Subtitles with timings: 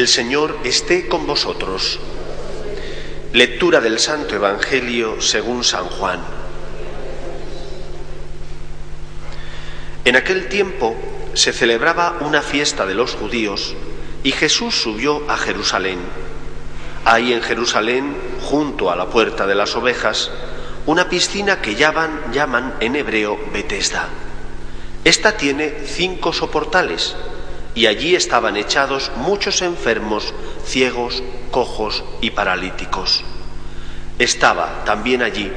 [0.00, 2.00] El Señor esté con vosotros.
[3.34, 6.20] Lectura del Santo Evangelio según San Juan.
[10.06, 10.96] En aquel tiempo
[11.34, 13.76] se celebraba una fiesta de los judíos
[14.24, 15.98] y Jesús subió a Jerusalén.
[17.04, 20.30] Hay en Jerusalén, junto a la puerta de las ovejas,
[20.86, 24.08] una piscina que llaman, llaman en hebreo Betesda.
[25.04, 27.14] Esta tiene cinco soportales
[27.74, 30.34] y allí estaban echados muchos enfermos,
[30.64, 33.24] ciegos, cojos y paralíticos.
[34.18, 35.50] Estaba también allí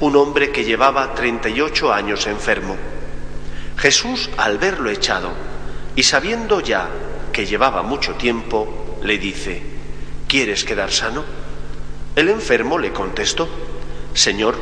[0.00, 2.76] un hombre que llevaba 38 años enfermo.
[3.76, 5.30] Jesús, al verlo echado
[5.94, 6.88] y sabiendo ya
[7.32, 9.62] que llevaba mucho tiempo, le dice,
[10.28, 11.24] ¿quieres quedar sano?
[12.14, 13.48] El enfermo le contestó,
[14.14, 14.56] Señor,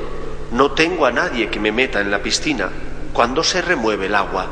[0.51, 2.71] no tengo a nadie que me meta en la piscina
[3.12, 4.48] cuando se remueve el agua.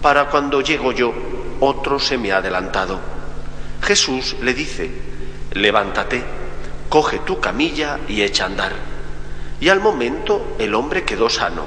[0.00, 1.12] Para cuando llego yo,
[1.60, 2.98] otro se me ha adelantado.
[3.82, 4.90] Jesús le dice,
[5.52, 6.22] levántate,
[6.88, 8.72] coge tu camilla y echa andar.
[9.60, 11.64] Y al momento el hombre quedó sano,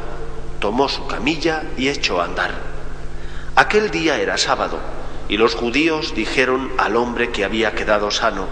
[0.59, 2.52] tomó su camilla y echó a andar.
[3.56, 4.80] Aquel día era sábado,
[5.28, 8.48] y los judíos dijeron al hombre que había quedado sano,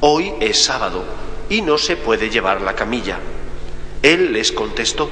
[0.00, 1.04] hoy es sábado,
[1.48, 3.18] y no se puede llevar la camilla.
[4.02, 5.10] Él les contestó,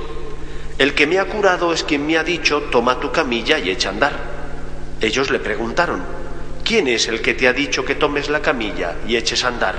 [0.78, 3.88] el que me ha curado es quien me ha dicho, toma tu camilla y echa
[3.88, 4.35] andar.
[5.00, 6.02] Ellos le preguntaron,
[6.64, 9.74] ¿quién es el que te ha dicho que tomes la camilla y eches a andar?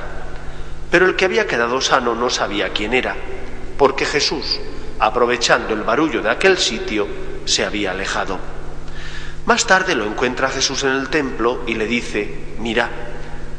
[0.91, 3.15] Pero el que había quedado sano no sabía quién era,
[3.77, 4.59] porque Jesús,
[4.99, 7.07] aprovechando el barullo de aquel sitio,
[7.45, 8.39] se había alejado.
[9.45, 12.89] Más tarde lo encuentra Jesús en el templo y le dice, mira,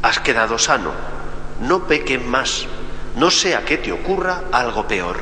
[0.03, 0.93] has quedado sano,
[1.61, 2.67] no peques más,
[3.17, 5.17] no sea que te ocurra algo peor.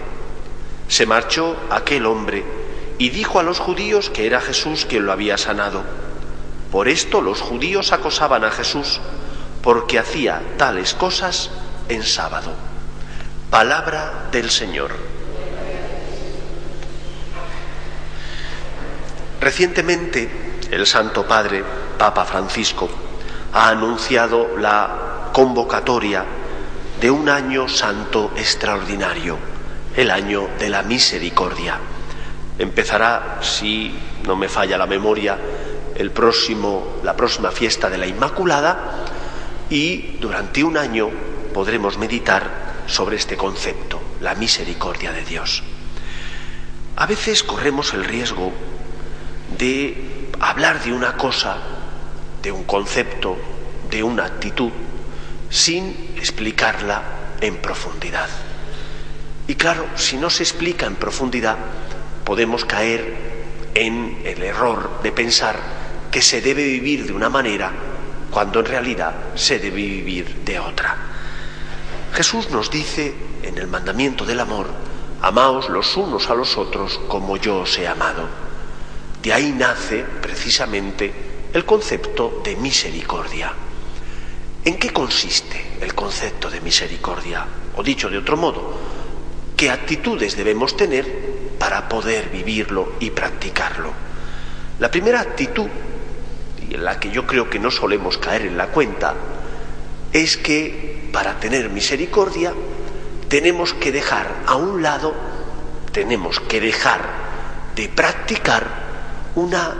[0.88, 2.44] Se marchó aquel hombre
[2.98, 5.84] y dijo a los judíos que era Jesús quien lo había sanado.
[6.70, 9.00] Por esto los judíos acosaban a Jesús
[9.62, 11.50] porque hacía tales cosas
[11.88, 12.52] en sábado.
[13.50, 14.90] Palabra del Señor.
[19.40, 21.62] Recientemente el Santo Padre,
[21.98, 22.88] Papa Francisco,
[23.52, 26.24] ha anunciado la convocatoria
[27.00, 29.38] de un año santo extraordinario,
[29.94, 31.78] el año de la misericordia.
[32.58, 33.94] Empezará, si
[34.26, 35.38] no me falla la memoria,
[35.98, 39.04] el próximo, la próxima fiesta de la Inmaculada
[39.70, 41.10] y durante un año
[41.52, 45.62] podremos meditar sobre este concepto, la misericordia de Dios.
[46.96, 48.52] A veces corremos el riesgo
[49.58, 51.56] de hablar de una cosa,
[52.42, 53.36] de un concepto,
[53.90, 54.70] de una actitud,
[55.50, 57.02] sin explicarla
[57.40, 58.28] en profundidad.
[59.48, 61.56] Y claro, si no se explica en profundidad,
[62.24, 63.16] podemos caer
[63.74, 65.75] en el error de pensar
[66.16, 67.70] que se debe vivir de una manera
[68.30, 70.96] cuando en realidad se debe vivir de otra.
[72.14, 73.12] Jesús nos dice
[73.42, 74.66] en el mandamiento del amor,
[75.20, 78.26] amaos los unos a los otros como yo os he amado.
[79.22, 81.12] De ahí nace precisamente
[81.52, 83.52] el concepto de misericordia.
[84.64, 87.44] ¿En qué consiste el concepto de misericordia?
[87.76, 88.72] O dicho de otro modo,
[89.54, 93.92] ¿qué actitudes debemos tener para poder vivirlo y practicarlo?
[94.78, 95.68] La primera actitud
[96.76, 99.14] la que yo creo que no solemos caer en la cuenta,
[100.12, 102.52] es que para tener misericordia
[103.28, 105.14] tenemos que dejar a un lado,
[105.92, 107.00] tenemos que dejar
[107.74, 108.66] de practicar
[109.34, 109.74] una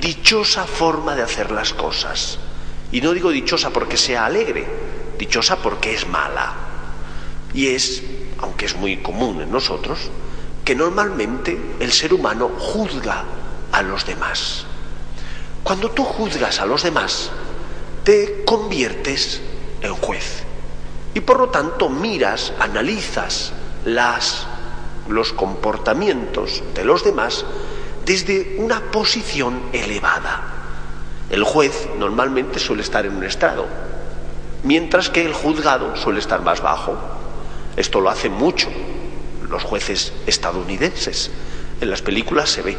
[0.00, 2.38] dichosa forma de hacer las cosas.
[2.92, 4.66] Y no digo dichosa porque sea alegre,
[5.18, 6.54] dichosa porque es mala.
[7.54, 8.02] Y es,
[8.38, 10.10] aunque es muy común en nosotros,
[10.64, 13.24] que normalmente el ser humano juzga
[13.72, 14.66] a los demás.
[15.62, 17.30] Cuando tú juzgas a los demás,
[18.04, 19.40] te conviertes
[19.82, 20.42] en juez.
[21.14, 23.52] Y por lo tanto miras, analizas
[25.08, 27.44] los comportamientos de los demás
[28.04, 30.42] desde una posición elevada.
[31.30, 33.66] El juez normalmente suele estar en un estrado,
[34.62, 36.96] mientras que el juzgado suele estar más bajo.
[37.76, 38.68] Esto lo hace mucho
[39.48, 41.30] los jueces estadounidenses.
[41.80, 42.76] En las películas se ve.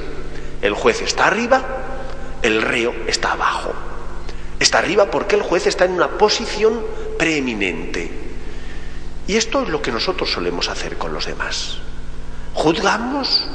[0.61, 1.63] El juez está arriba
[2.41, 3.73] el reo está abajo.
[4.59, 6.85] Está arriba porque el juez está en una posición
[7.17, 8.11] preeminente.
[9.27, 11.77] Y esto es lo que nosotros solemos hacer con los demás.
[12.53, 13.47] Juzgamos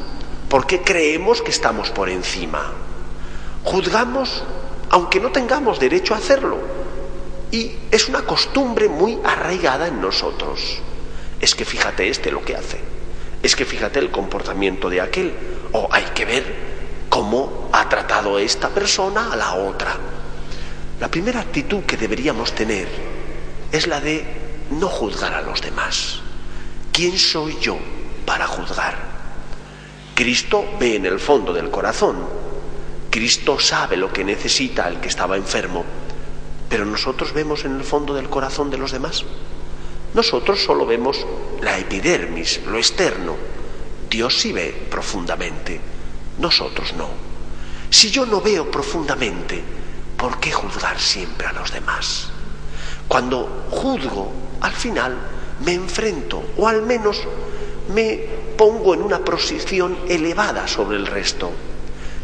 [0.49, 2.73] porque creemos que estamos por encima.
[3.65, 4.43] Juzgamos
[4.91, 6.59] aunque no tengamos derecho a hacerlo.
[7.51, 10.81] Y es una costumbre muy arraigada en nosotros.
[11.41, 12.81] Es que fíjate este lo que hace.
[13.43, 15.35] Es que fíjate el comportamiento de aquel.
[15.73, 16.66] O hay que ver
[17.17, 19.97] cómo ha tratado esta persona a la otra.
[21.01, 22.87] La primera actitud que deberíamos tener
[23.73, 24.23] es la de
[24.73, 26.21] no juzgar a los demás.
[26.93, 27.79] ¿Quién soy yo
[28.27, 28.99] para juzgar?
[30.15, 32.19] Cristo ve en el fondo del corazón.
[33.09, 35.87] Cristo sabe lo que necesita el que estaba enfermo.
[36.69, 39.25] Pero nosotros vemos en el fondo del corazón de los demás.
[40.13, 41.27] Nosotros solo vemos
[41.63, 43.37] la epidermis, lo externo.
[44.11, 45.81] Dios sí ve profundamente,
[46.39, 47.09] nosotros no.
[47.91, 49.63] Si yo no veo profundamente,
[50.17, 52.29] ¿por qué juzgar siempre a los demás?
[53.09, 55.17] Cuando juzgo, al final
[55.65, 57.21] me enfrento, o al menos
[57.95, 58.21] me
[58.57, 61.51] pongo en una posición elevada sobre el resto.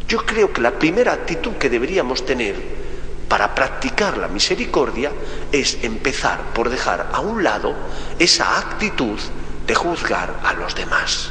[0.09, 2.83] Yo creo que la primera actitud que deberíamos tener
[3.29, 5.11] para practicar la misericordia
[5.53, 7.75] es empezar por dejar a un lado
[8.19, 9.19] esa actitud
[9.67, 11.31] de juzgar a los demás.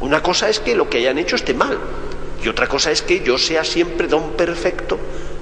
[0.00, 1.78] Una cosa es que lo que hayan hecho esté mal
[2.42, 4.98] y otra cosa es que yo sea siempre don perfecto,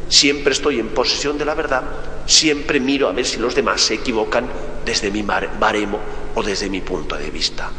[0.09, 1.83] siempre estoy en posesión de la verdad,
[2.27, 4.49] siempre miro a ver si los demás se equivocan
[4.85, 6.01] desde mi baremo
[6.35, 7.71] o desde mi punto de vista.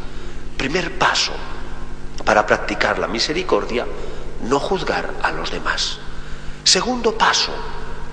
[0.56, 1.32] Primer paso
[2.24, 3.86] para practicar la misericordia,
[4.42, 5.98] no juzgar a los demás.
[6.62, 7.52] Segundo paso,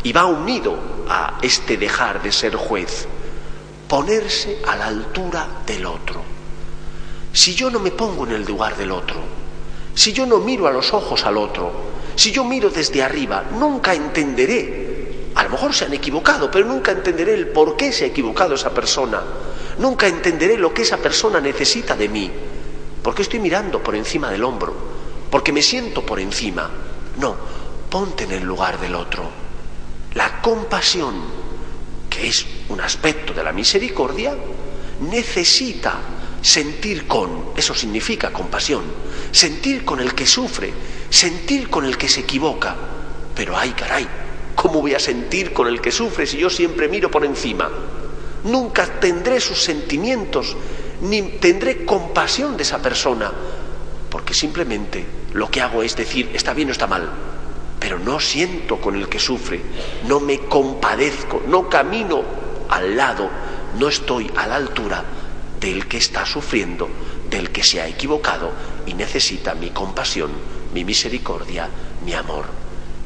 [0.04, 0.78] y va unido
[1.10, 3.08] a este dejar de ser juez,
[3.88, 6.22] ponerse a la altura del otro.
[7.34, 9.18] Si yo no me pongo en el lugar del otro,
[9.96, 11.72] si yo no miro a los ojos al otro,
[12.16, 15.32] si yo miro desde arriba, nunca entenderé.
[15.36, 18.56] A lo mejor se han equivocado, pero nunca entenderé el por qué se ha equivocado
[18.56, 19.22] esa persona.
[19.80, 22.32] Nunca entenderé lo que esa persona necesita de mí.
[23.02, 24.74] Porque estoy mirando por encima del hombro,
[25.30, 26.70] porque me siento por encima.
[27.20, 27.36] No,
[27.90, 29.24] ponte en el lugar del otro.
[30.14, 31.16] La compasión,
[32.10, 34.36] que es un aspecto de la misericordia,
[35.02, 36.00] necesita
[36.46, 38.84] sentir con, eso significa compasión,
[39.32, 40.72] sentir con el que sufre,
[41.10, 42.76] sentir con el que se equivoca.
[43.34, 44.08] Pero ay, caray,
[44.54, 47.68] ¿cómo voy a sentir con el que sufre si yo siempre miro por encima?
[48.44, 50.56] Nunca tendré sus sentimientos,
[51.02, 53.32] ni tendré compasión de esa persona,
[54.12, 55.04] porque simplemente
[55.34, 57.10] lo que hago es decir, está bien o está mal,
[57.80, 59.62] pero no siento con el que sufre,
[60.08, 62.22] no me compadezco, no camino
[62.70, 63.32] al lado,
[63.80, 65.15] no estoy a la altura
[65.66, 66.88] del que está sufriendo,
[67.28, 68.52] del que se ha equivocado
[68.86, 70.30] y necesita mi compasión,
[70.76, 71.68] mi misericordia,
[72.06, 72.46] mi amor.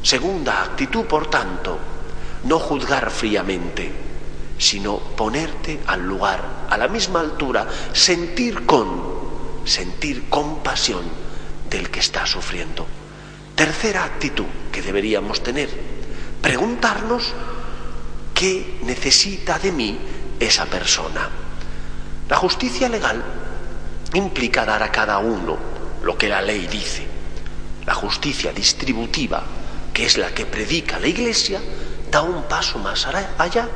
[0.03, 1.79] Segunda actitud, por tanto,
[2.44, 3.89] no juzgar fríamente,
[4.57, 11.03] sino ponerte al lugar, a la misma altura, sentir con, sentir compasión
[11.69, 12.85] del que está sufriendo.
[13.56, 15.69] Tercera actitud que deberíamos tener,
[16.41, 17.33] preguntarnos
[18.33, 19.97] qué necesita de mí
[20.41, 21.38] esa persona.
[22.30, 23.24] La justicia legal
[24.14, 25.58] implica dar a cada uno
[26.04, 27.06] lo que la ley dice.
[27.88, 29.44] La justicia distributiva,
[29.92, 31.60] que es la que predica la Iglesia,
[32.12, 33.68] da un paso más allá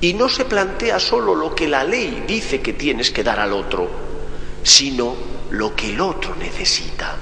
[0.00, 3.52] y no se plantea solo lo que la ley dice que tienes que dar al
[3.52, 3.88] otro,
[4.64, 5.14] sino
[5.50, 7.14] lo que el otro necesita.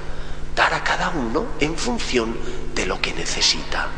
[0.57, 2.37] Dar a cada uno en función
[2.75, 3.89] de lo que necesita.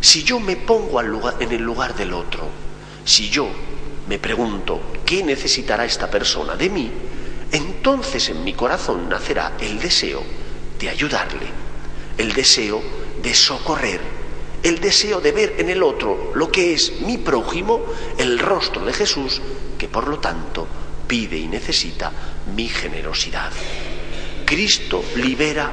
[0.00, 2.48] Si yo me pongo en el lugar del otro,
[3.04, 3.48] si yo
[4.08, 6.90] me pregunto, ¿qué necesitará esta persona de mí?
[7.52, 10.22] Entonces en mi corazón nacerá el deseo
[10.78, 11.46] de ayudarle,
[12.18, 12.82] el deseo
[13.22, 14.00] de socorrer,
[14.62, 17.84] el deseo de ver en el otro lo que es mi prójimo,
[18.18, 19.40] el rostro de Jesús,
[19.78, 20.66] que por lo tanto
[21.06, 22.12] pide y necesita
[22.54, 23.52] mi generosidad.
[24.44, 25.70] Cristo libera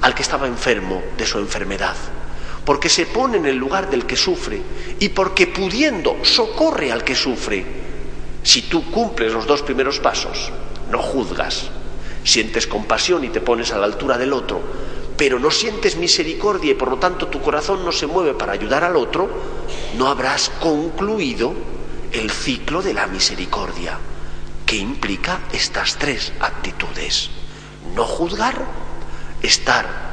[0.00, 1.96] al que estaba enfermo de su enfermedad,
[2.68, 4.60] porque se pone en el lugar del que sufre
[5.00, 7.64] y porque pudiendo socorre al que sufre.
[8.42, 10.52] Si tú cumples los dos primeros pasos,
[10.90, 11.70] no juzgas,
[12.24, 14.60] sientes compasión y te pones a la altura del otro,
[15.16, 18.84] pero no sientes misericordia y por lo tanto tu corazón no se mueve para ayudar
[18.84, 19.30] al otro,
[19.96, 21.54] no habrás concluido
[22.12, 23.98] el ciclo de la misericordia,
[24.66, 27.30] que implica estas tres actitudes.
[27.94, 28.66] No juzgar,
[29.40, 30.07] estar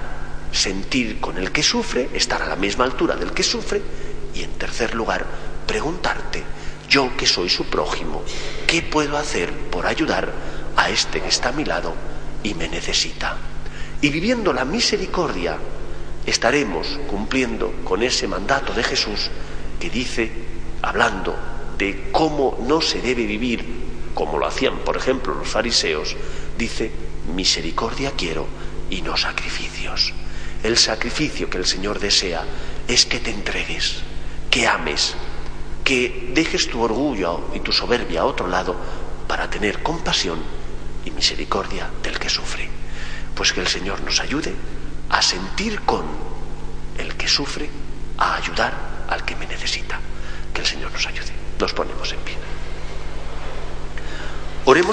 [0.52, 3.82] sentir con el que sufre, estar a la misma altura del que sufre
[4.34, 5.26] y en tercer lugar,
[5.66, 6.44] preguntarte,
[6.90, 8.24] yo que soy su prójimo,
[8.68, 10.32] ¿qué puedo hacer por ayudar
[10.76, 11.94] a este que está a mi lado
[12.44, 13.38] y me necesita?
[14.02, 15.58] Y viviendo la misericordia,
[16.26, 19.30] estaremos cumpliendo con ese mandato de Jesús
[19.80, 20.32] que dice,
[20.82, 21.36] hablando
[21.78, 23.66] de cómo no se debe vivir,
[24.14, 26.16] como lo hacían, por ejemplo, los fariseos,
[26.58, 26.92] dice,
[27.34, 28.48] misericordia quiero
[28.90, 30.14] y no sacrificios.
[30.66, 32.44] El sacrificio que el Señor desea
[32.88, 33.98] es que te entregues,
[34.50, 35.14] que ames,
[35.84, 38.76] que dejes tu orgullo y tu soberbia a otro lado
[39.28, 40.40] para tener compasión
[41.06, 42.68] y misericordia del que sufre.
[43.36, 44.56] Pues que el Señor nos ayude
[45.12, 46.04] a sentir con
[46.98, 47.70] el que sufre,
[48.18, 50.00] a ayudar al que me necesita.
[50.52, 51.32] Que el Señor nos ayude.
[51.60, 52.38] Nos ponemos en pie.
[54.66, 54.84] Oremos.